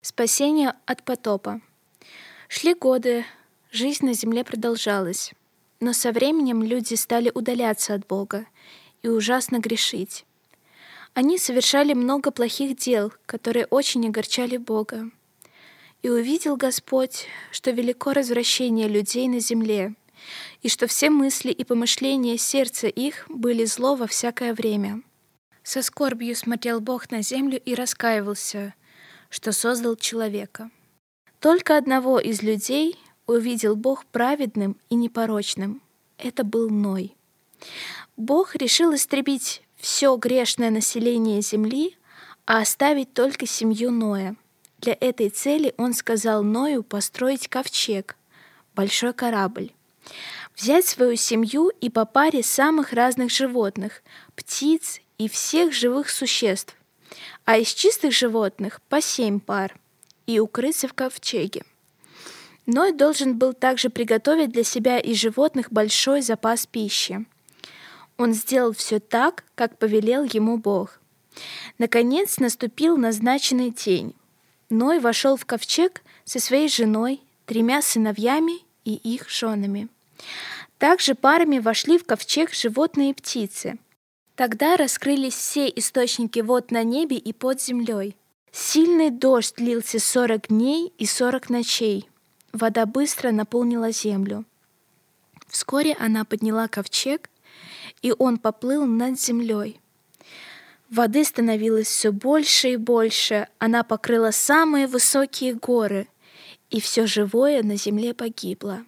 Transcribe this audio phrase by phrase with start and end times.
[0.00, 1.60] Спасение от потопа.
[2.48, 3.24] Шли годы,
[3.72, 5.32] жизнь на земле продолжалась,
[5.80, 8.46] но со временем люди стали удаляться от Бога
[9.02, 10.24] и ужасно грешить.
[11.14, 15.10] Они совершали много плохих дел, которые очень огорчали Бога.
[16.02, 19.94] И увидел Господь, что велико развращение людей на земле,
[20.62, 25.02] и что все мысли и помышления сердца их были зло во всякое время.
[25.64, 28.74] Со скорбью смотрел Бог на землю и раскаивался—
[29.28, 30.70] что создал человека.
[31.40, 35.82] Только одного из людей увидел Бог праведным и непорочным.
[36.16, 37.14] Это был Ной.
[38.16, 41.96] Бог решил истребить все грешное население земли,
[42.46, 44.34] а оставить только семью Ноя.
[44.78, 48.16] Для этой цели он сказал Ною построить ковчег,
[48.74, 49.72] большой корабль,
[50.56, 54.02] взять свою семью и по паре самых разных животных,
[54.34, 56.74] птиц и всех живых существ,
[57.44, 59.78] а из чистых животных по семь пар,
[60.26, 61.64] и укрыться в ковчеге.
[62.66, 67.24] Ной должен был также приготовить для себя и животных большой запас пищи.
[68.18, 71.00] Он сделал все так, как повелел ему Бог.
[71.78, 74.14] Наконец наступил назначенный день.
[74.68, 79.88] Ной вошел в ковчег со своей женой, тремя сыновьями и их женами.
[80.76, 83.78] Также парами вошли в ковчег животные и птицы–
[84.38, 88.14] Тогда раскрылись все источники вод на небе и под землей.
[88.52, 92.08] Сильный дождь длился сорок дней и сорок ночей.
[92.52, 94.44] Вода быстро наполнила землю.
[95.48, 97.30] Вскоре она подняла ковчег,
[98.00, 99.80] и он поплыл над землей.
[100.88, 106.06] Воды становилось все больше и больше, она покрыла самые высокие горы,
[106.70, 108.84] и все живое на земле погибло.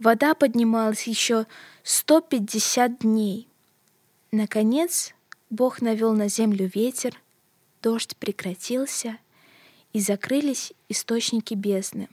[0.00, 1.46] Вода поднималась еще
[1.84, 3.48] 150 дней.
[4.38, 5.14] Наконец
[5.48, 7.18] Бог навел на землю ветер,
[7.80, 9.16] дождь прекратился,
[9.94, 12.10] и закрылись источники бездны.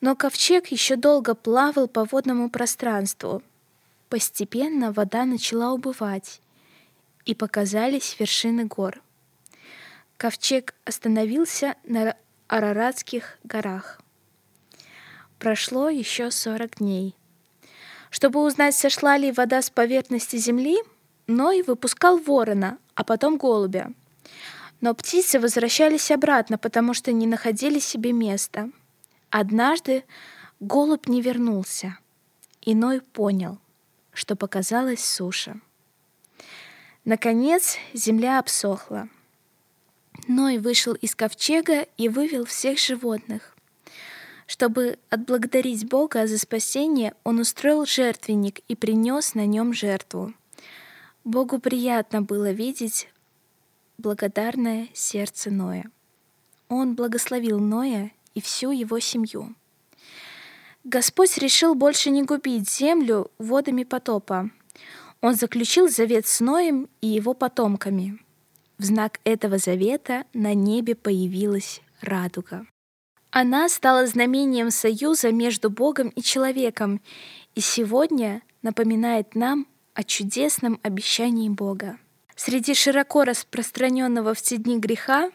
[0.00, 3.44] Но ковчег еще долго плавал по водному пространству.
[4.08, 6.40] Постепенно вода начала убывать,
[7.24, 9.00] и показались вершины гор.
[10.16, 12.16] Ковчег остановился на
[12.48, 14.00] Араратских горах.
[15.38, 17.14] Прошло еще сорок дней.
[18.10, 20.78] Чтобы узнать, сошла ли вода с поверхности земли,
[21.28, 23.92] Ной выпускал ворона, а потом голубя.
[24.80, 28.70] Но птицы возвращались обратно, потому что не находили себе места.
[29.28, 30.04] Однажды
[30.58, 31.98] голубь не вернулся,
[32.62, 33.58] и Ной понял,
[34.12, 35.60] что показалась суша.
[37.04, 39.10] Наконец земля обсохла.
[40.28, 43.54] Ной вышел из ковчега и вывел всех животных.
[44.46, 50.32] Чтобы отблагодарить Бога за спасение, он устроил жертвенник и принес на нем жертву.
[51.24, 53.08] Богу приятно было видеть
[53.98, 55.90] благодарное сердце Ноя.
[56.68, 59.54] Он благословил Ноя и всю его семью.
[60.84, 64.50] Господь решил больше не губить землю водами потопа.
[65.20, 68.18] Он заключил завет с Ноем и его потомками.
[68.78, 72.66] В знак этого завета на небе появилась радуга.
[73.30, 77.00] Она стала знамением союза между Богом и человеком,
[77.54, 79.66] и сегодня напоминает нам
[79.98, 81.98] о чудесном обещании Бога.
[82.36, 85.32] Среди широко распространенного в те дни греха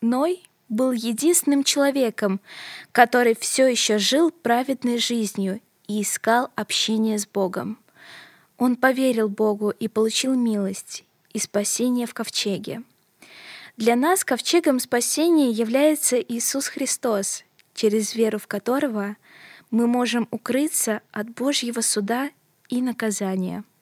[0.00, 2.40] Ной был единственным человеком,
[2.92, 7.78] который все еще жил праведной жизнью и искал общение с Богом.
[8.56, 11.04] Он поверил Богу и получил милость
[11.34, 12.84] и спасение в ковчеге.
[13.76, 17.44] Для нас ковчегом спасения является Иисус Христос,
[17.74, 19.18] через веру в которого
[19.70, 22.30] мы можем укрыться от Божьего суда
[22.70, 23.62] и наказания—